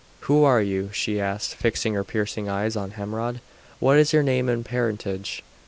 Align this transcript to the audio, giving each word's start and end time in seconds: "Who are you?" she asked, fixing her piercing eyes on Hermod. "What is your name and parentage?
"Who 0.21 0.43
are 0.45 0.63
you?" 0.63 0.89
she 0.93 1.21
asked, 1.21 1.53
fixing 1.53 1.93
her 1.93 2.03
piercing 2.03 2.49
eyes 2.49 2.75
on 2.75 2.93
Hermod. 2.97 3.39
"What 3.79 3.99
is 3.99 4.13
your 4.13 4.23
name 4.23 4.49
and 4.49 4.65
parentage? 4.65 5.43